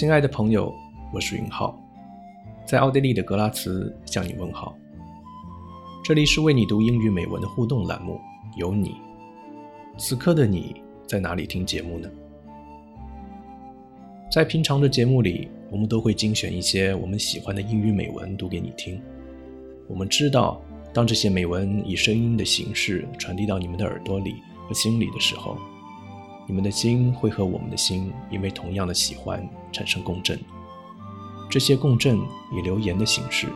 [0.00, 0.74] 亲爱的朋友，
[1.12, 1.78] 我是云浩，
[2.64, 4.74] 在奥地利的格拉茨向你问好。
[6.02, 8.18] 这里是为你读英语美文的互动栏目，
[8.56, 8.96] 有你。
[9.98, 10.74] 此刻的你
[11.06, 12.08] 在哪里听节目呢？
[14.32, 18.98] 在平常的节目里，我们都会精选一些我们喜欢的英语美文读给你听。
[19.86, 20.62] 我们知道，
[20.94, 25.58] 当这些美文以声音的形式传递到你们的耳朵里和心里的时候，
[26.48, 30.38] 你们的心会和我们的心因为同样的喜欢产生共振。
[31.50, 32.18] 这些共振
[32.52, 33.48] 以留言的形式、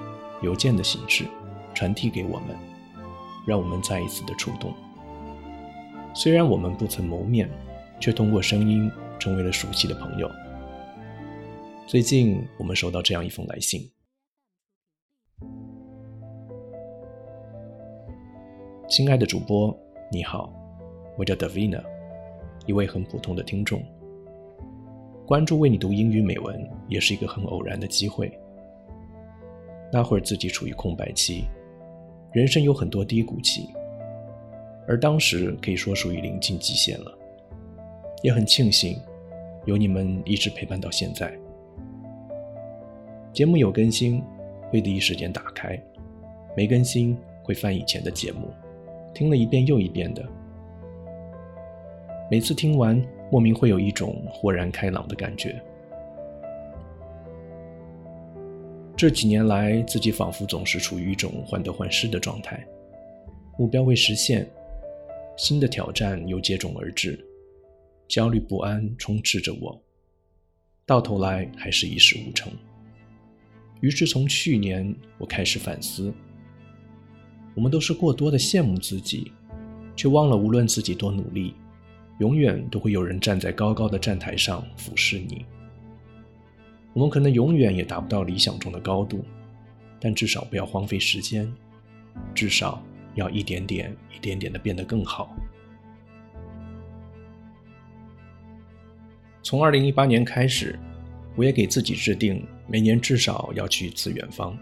[0.42, 1.24] 邮件的形式
[1.72, 2.56] 传递给我们，
[3.46, 4.74] 让我们再一次的触动。
[6.12, 7.50] 虽然我们不曾谋面，
[8.00, 10.30] 却通过声音成为了熟悉的朋友。
[11.86, 13.90] 最近我们收到这样一封来信，
[18.88, 19.76] 亲爱的主播，
[20.10, 20.52] 你好，
[21.16, 21.82] 我叫 Davina，
[22.66, 23.84] 一位很普通的听众。
[25.26, 28.30] 关注为你读英语美文也是一个很偶然的机会。
[29.90, 31.44] 那会儿自己处于空白期，
[32.32, 33.68] 人生有很多低谷期，
[34.86, 37.18] 而当时可以说属于临近极限了。
[38.22, 38.98] 也很庆幸
[39.66, 41.32] 有你们一直陪伴到现在。
[43.32, 44.22] 节目有更新，
[44.70, 45.78] 会第一时间打开；
[46.56, 48.48] 没更新，会翻以前的节目，
[49.14, 50.22] 听了一遍又一遍的。
[52.30, 55.60] 每次听完，莫名会有一种豁然开朗的感觉。
[58.96, 62.64] 这几年来，自己仿佛总是处于一种患得患失的状态，
[63.58, 64.48] 目标未实现，
[65.36, 67.18] 新的挑战又接踵而至，
[68.06, 69.76] 焦虑不安充斥着我，
[70.86, 72.52] 到头来还是一事无成。
[73.80, 76.14] 于是，从去年我开始反思：
[77.54, 79.32] 我们都是过多的羡慕自己，
[79.96, 81.52] 却忘了无论自己多努力，
[82.18, 85.44] 永远都会有人站在高高的站台上俯视你。
[86.92, 89.24] 我们可能永远也达不到理想中的高度，
[90.00, 91.52] 但至少不要荒废时间，
[92.34, 92.82] 至少
[93.14, 95.34] 要一点点、一点点的变得更好。
[99.42, 100.78] 从二零一八年开始。
[101.36, 104.56] 我也给自己制定每年至少要去一次远方，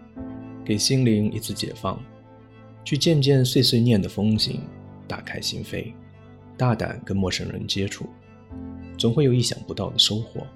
[0.64, 2.02] 给心灵一次解放，
[2.82, 4.58] 去见见碎碎念的风景，
[5.06, 5.92] 打开心扉，
[6.56, 8.06] 大胆跟陌生人接触，
[8.96, 10.46] 总会有意想不到的收获，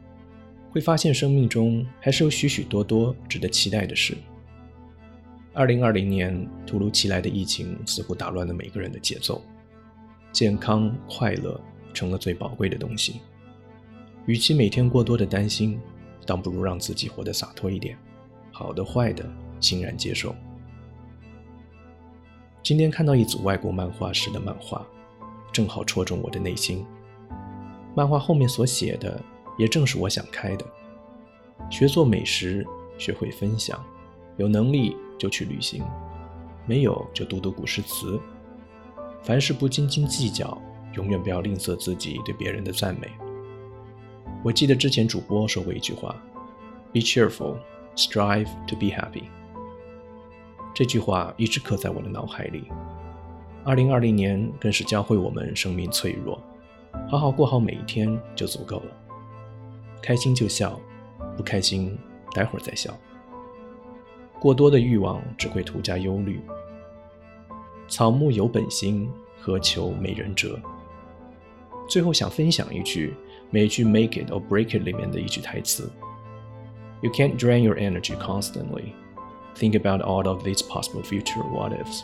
[0.70, 4.16] 会发现生命中还是有许许多多值得期待的事。
[5.52, 9.42] 二零二零年突如其来的疫情似乎打乱了每个人的节奏，
[10.32, 11.60] 健康快乐
[11.94, 13.20] 成了最宝贵的东西，
[14.26, 15.80] 与其每天过多的担心。
[16.26, 17.96] 倒不如让自己活得洒脱一点，
[18.50, 19.24] 好的坏的
[19.60, 20.34] 欣然接受。
[22.64, 24.84] 今天看到一组外国漫画师的漫画，
[25.56, 26.84] 正好戳中我的内心。
[27.94, 29.19] 漫画后面所写的，
[29.56, 30.67] 也正是我想开的：
[31.71, 32.62] 学做美食，
[32.99, 33.83] 学会分享，
[34.37, 35.83] 有能力就去旅行，
[36.67, 38.21] 没有就读读古诗词。
[39.22, 40.61] 凡事不斤斤计较，
[40.93, 43.11] 永远不要吝啬自己对别人的赞美。
[44.44, 46.15] 我记得之前主播说过一句话
[46.93, 47.56] ：“Be cheerful,
[47.97, 49.23] strive to be happy。”
[50.77, 52.65] 这句话一直刻在我的脑海里。
[53.66, 56.41] 二零二零年更是教会我们生命脆弱，
[57.09, 58.93] 好好过好每一天就足够了。
[60.00, 60.81] 开心就笑，
[61.37, 61.99] 不开心
[62.32, 62.97] 待会儿再笑。
[64.38, 66.41] 过多的欲望只会徒加忧虑。
[67.88, 69.10] 草木有本心，
[69.41, 70.60] 何求美人折？
[71.88, 73.15] 最后想分享一句。
[73.50, 75.91] 美剧《Make It or Break It》里面的一句台词
[77.00, 78.93] ：“You can't drain your energy constantly.
[79.56, 82.03] Think about all of these possible future what ifs.”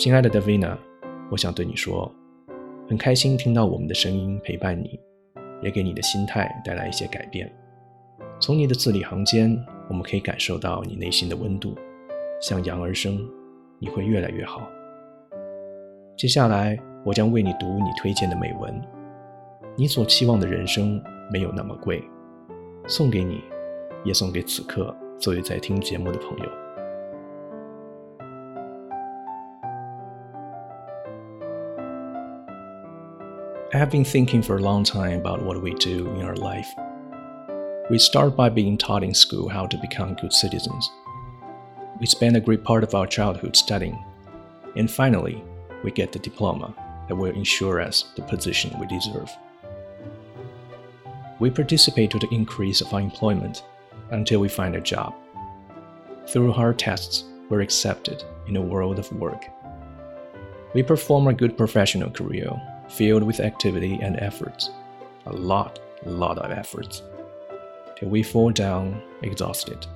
[0.00, 0.78] 亲爱的 Davina，
[1.30, 2.10] 我想对你说，
[2.88, 4.98] 很开心听到我们的声音陪伴你，
[5.60, 7.52] 也给你的心态带来一些改变。
[8.40, 9.54] 从你的字里行间，
[9.90, 11.74] 我们可以感受到你内心的温度，
[12.40, 13.20] 向阳而生，
[13.78, 14.66] 你会越来越好。
[16.16, 18.80] 接下来，我将为你读你推荐的美文。
[19.76, 20.98] 你所期望的人生
[21.30, 22.02] 没有那么贵，
[22.86, 23.42] 送给你，
[24.02, 26.50] 也送给此刻作为在听节目的朋友。
[33.72, 36.68] I have been thinking for a long time about what we do in our life.
[37.88, 40.90] We start by being taught in school how to become good citizens.
[42.00, 44.04] We spend a great part of our childhood studying.
[44.74, 45.44] And finally,
[45.84, 46.74] we get the diploma
[47.06, 49.30] that will ensure us the position we deserve.
[51.38, 53.62] We participate to the increase of unemployment
[54.10, 55.14] until we find a job.
[56.26, 59.44] Through hard tests, we're accepted in a world of work.
[60.74, 64.70] We perform a good professional career filled with activity and efforts.
[65.26, 67.02] A lot, lot of efforts.
[67.96, 69.86] Till we fall down exhausted.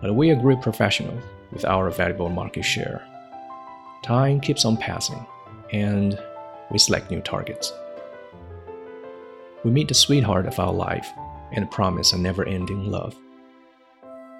[0.00, 1.22] But we are great professionals
[1.52, 3.02] with our valuable market share.
[4.02, 5.26] Time keeps on passing,
[5.72, 6.18] and
[6.70, 7.72] we select new targets.
[9.64, 11.08] We meet the sweetheart of our life
[11.52, 13.16] and promise a never ending love.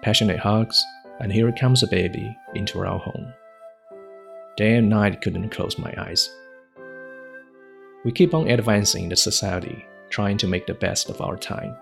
[0.03, 0.81] Passionate hugs,
[1.21, 3.33] and here comes a baby into our home.
[4.57, 6.31] Day and night couldn't close my eyes.
[8.05, 11.77] We keep on advancing in the society, trying to make the best of our time.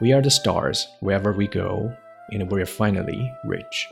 [0.00, 1.94] We are the stars wherever we go,
[2.30, 3.88] and we're finally rich.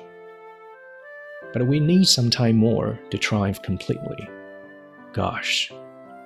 [1.53, 4.29] But we need some time more to triumph completely.
[5.13, 5.71] Gosh,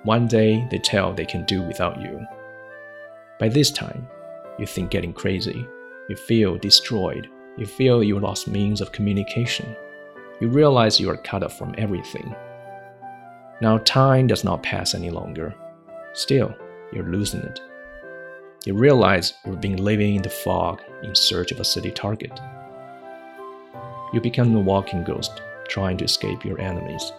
[0.03, 2.25] one day they tell they can do without you.
[3.37, 4.07] By this time,
[4.57, 5.67] you think getting crazy,
[6.07, 7.27] you feel destroyed,
[7.57, 9.75] you feel you lost means of communication,
[10.39, 12.33] you realize you are cut off from everything.
[13.61, 15.55] Now time does not pass any longer.
[16.13, 16.53] Still,
[16.91, 17.59] you're losing it.
[18.65, 22.37] You realize you've been living in the fog in search of a city target.
[24.11, 27.13] You become a walking ghost, trying to escape your enemies.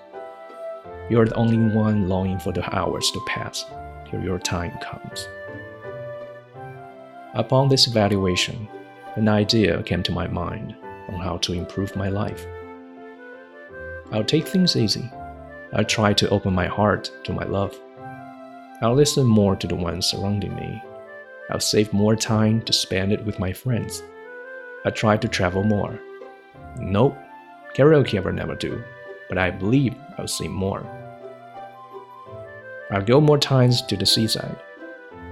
[1.09, 3.65] You're the only one longing for the hours to pass
[4.11, 5.29] till your time comes.
[7.35, 8.69] Upon this evaluation,
[9.15, 10.77] an idea came to my mind
[11.09, 12.45] on how to improve my life.
[14.13, 15.11] I'll take things easy
[15.77, 17.79] I'll try to open my heart to my love.
[18.81, 20.83] I'll listen more to the ones surrounding me.
[21.51, 24.03] I'll save more time to spend it with my friends.
[24.87, 26.01] I'll try to travel more.
[26.79, 27.15] Nope,
[27.75, 28.83] karaoke I will never do,
[29.29, 30.83] but I believe I'll sing more.
[32.91, 34.57] I'll go more times to the seaside.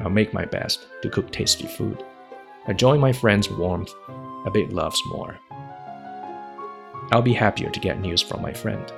[0.00, 2.04] I'll make my best to cook tasty food.
[2.68, 3.94] I'll join my friends' warmth.
[4.44, 5.38] A bit loves more.
[7.12, 8.92] I'll be happier to get news from my friend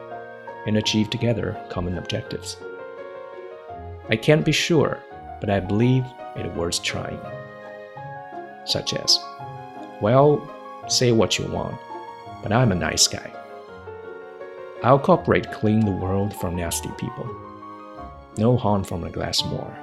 [0.67, 2.57] and achieve together common objectives.
[4.09, 5.03] I can't be sure,
[5.41, 6.05] but I believe
[6.37, 7.21] it worth trying.
[8.65, 9.19] Such as,
[10.01, 10.49] well,
[10.89, 11.77] say what you want,
[12.43, 13.33] but I'm a nice guy.
[14.83, 17.29] I'll cooperate clean the world from nasty people.
[18.37, 19.75] No harm from a glass more.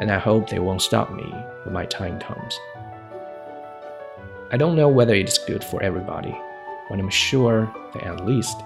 [0.00, 1.24] And I hope they won't stop me
[1.64, 2.58] when my time comes.
[4.50, 6.36] I don't know whether it's good for everybody,
[6.88, 8.62] but I'm sure that at least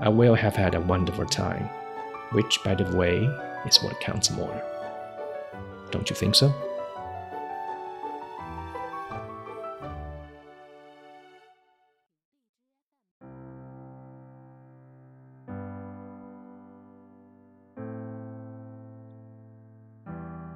[0.00, 1.68] I will have had a wonderful time,
[2.32, 3.28] which, by the way,
[3.66, 4.62] is what counts more.
[5.90, 6.52] Don't you think so?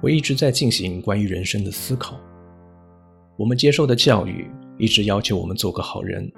[0.05, 2.19] 我一直在进行关于人生的思考。
[3.37, 4.47] 我们接受的教育
[4.77, 6.31] 一直要求我们做个好人。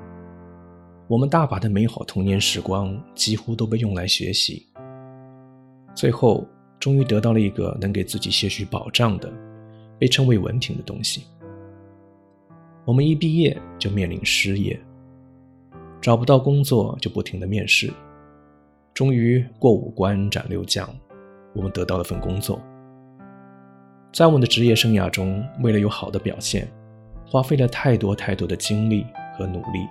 [1.12, 4.67] 我们大把的美好童年时光几乎都被用来学习，
[5.94, 6.43] 最后
[6.81, 9.31] 终于得到了一个能给自己些许保障的，
[9.99, 11.25] 被称为文凭的东西。
[12.87, 14.81] 我们一毕业就面临失业，
[16.00, 17.92] 找不到工作就不停的面试，
[18.95, 20.88] 终于过五关斩六将，
[21.52, 22.59] 我们得到了份工作。
[24.14, 26.66] 在我们的职业生涯中，为了有好的表现，
[27.26, 29.04] 花费了太多太多的精力
[29.37, 29.87] 和努力。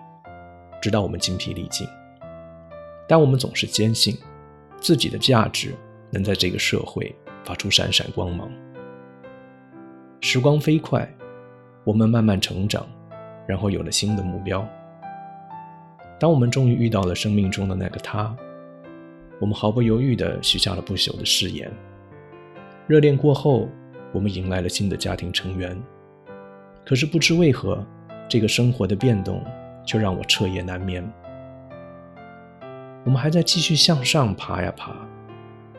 [0.82, 1.88] 直到我们精疲力尽，
[3.08, 4.18] 但我们总是坚信
[4.80, 5.76] 自己的价值
[6.10, 8.52] 能在这个社会发出闪闪光芒。
[10.20, 11.08] 时光飞快，
[11.84, 12.86] 我们慢慢成长，
[13.48, 14.68] 然后有了新的目标。
[16.20, 18.36] 当我们终于遇到了生命中的那个他，
[19.40, 21.72] 我们毫不犹豫地许下了不朽的誓言。
[22.88, 23.68] 热恋过后，
[24.12, 25.80] 我们迎来了新的家庭成员。
[26.86, 27.84] 可是不知为何，
[28.28, 29.44] 这个生活的变动。
[29.84, 31.04] 就让我彻夜难眠。
[33.04, 34.94] 我们还在继续向上爬呀爬，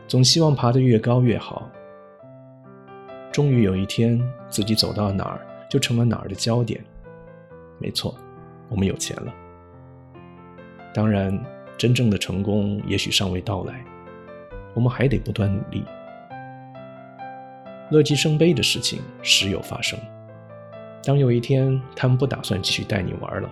[0.08, 1.68] 总希望爬得越高越好。
[3.30, 6.82] 终于有一天，自己走到哪儿就成了哪儿的焦点。
[7.78, 8.14] 没错，
[8.68, 9.32] 我们有钱了。
[10.92, 11.38] 当然，
[11.78, 13.82] 真正的成功也许尚未到来，
[14.74, 15.84] 我们还得不断努力。
[17.90, 19.98] 乐极生悲的事情时有发生。
[21.04, 23.50] 当有一天他们不打算继续带你玩了。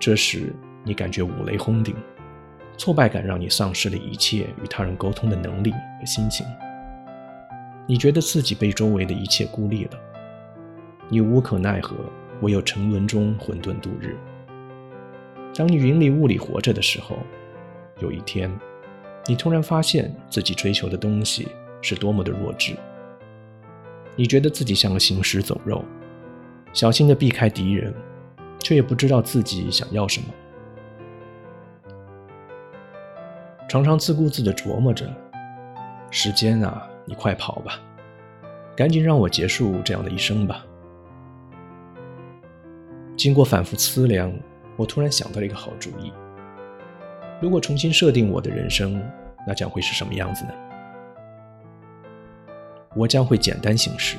[0.00, 0.50] 这时，
[0.82, 1.94] 你感觉五雷轰顶，
[2.78, 6.46] 挫败感让你丧失了一切与他人沟通的能力和心情。
[7.86, 9.90] 你觉得自己被周围的一切孤立了，
[11.10, 11.94] 你无可奈何，
[12.40, 14.16] 唯有沉沦中混沌度日。
[15.54, 17.18] 当你云里雾里活着的时候，
[17.98, 18.50] 有一天，
[19.26, 21.46] 你突然发现自己追求的东西
[21.82, 22.74] 是多么的弱智。
[24.16, 25.84] 你觉得自己像个行尸走肉，
[26.72, 27.92] 小心的避开敌人，
[28.60, 30.28] 却也不知道自己想要什么。
[33.68, 35.08] 常常自顾自的琢磨着：
[36.10, 37.80] 时间啊，你快跑吧，
[38.76, 40.64] 赶紧让我结束这样的一生吧。
[43.16, 44.32] 经过反复思量，
[44.76, 46.12] 我突然想到了一个好主意。
[47.40, 49.00] 如果重新设定我的人生，
[49.46, 50.52] 那将会是什么样子呢？
[52.96, 54.16] 我将会简单行事，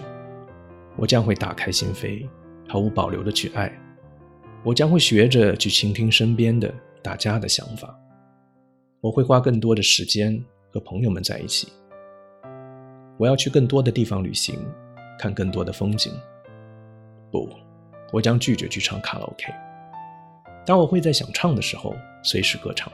[0.96, 2.26] 我将会打开心扉，
[2.70, 3.70] 毫无保留的去爱，
[4.64, 7.98] 我将会学着去倾听身边的大家的想法。
[9.00, 10.40] 我会花更多的时间
[10.72, 11.68] 和朋友们在一起。
[13.18, 14.56] 我要去更多的地方旅行，
[15.18, 16.14] 看更多的风景。
[17.32, 17.50] 不，
[18.12, 19.52] 我将拒绝去唱卡拉 OK。
[20.64, 22.92] 当我会在想唱的时候，随时歌唱。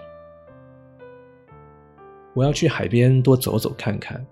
[2.33, 4.25] 我要去海边多走走看看。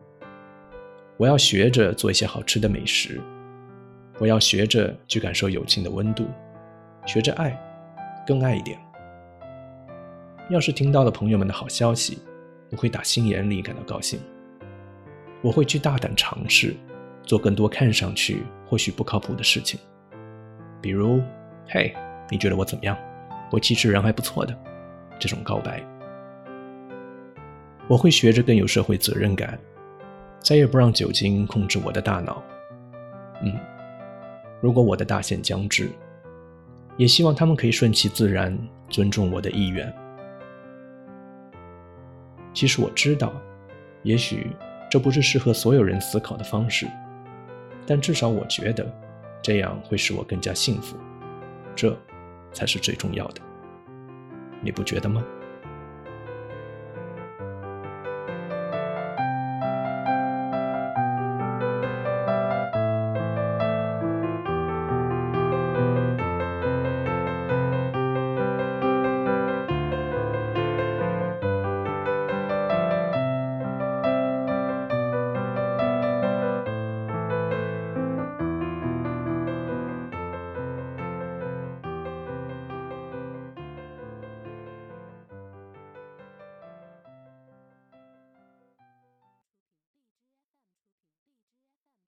[1.18, 3.20] 我要学着做一些好吃的美食。
[4.20, 6.25] 我要学着去感受友情的温度，
[7.05, 7.55] 学着爱，
[8.25, 8.77] 更爱一点。
[10.50, 12.19] 要是听到了朋友们的好消息，
[12.71, 14.19] 我会打心眼里感到高兴。
[15.41, 16.75] 我会去大胆尝试，
[17.24, 19.79] 做更多看上去或许不靠谱的事情，
[20.81, 21.21] 比如
[21.69, 21.93] “嘿，
[22.29, 22.97] 你觉得我怎么样？
[23.51, 24.57] 我其实人还不错的”
[25.19, 25.83] 这种告白。
[27.88, 29.59] 我会学着更有社会责任感，
[30.39, 32.43] 再也不让酒精控制我的大脑。
[33.43, 33.53] 嗯，
[34.62, 35.91] 如果我的大限将至，
[36.97, 38.57] 也希望他们可以顺其自然，
[38.89, 39.93] 尊重我的意愿。
[42.53, 43.33] 其实我知道，
[44.03, 44.47] 也许
[44.89, 46.87] 这不是适合所有人思考的方式，
[47.85, 48.89] 但至少我觉得，
[49.41, 50.95] 这样会使我更加幸福，
[51.75, 51.97] 这
[52.53, 53.41] 才是最重要的。
[54.61, 55.21] 你不觉得吗？